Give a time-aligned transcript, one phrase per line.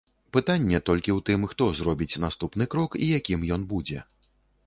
[0.35, 3.99] Пытанне толькі ў тым, хто зробіць наступны крок і якім ён будзе.